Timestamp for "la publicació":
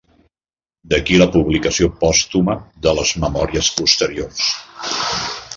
1.21-1.91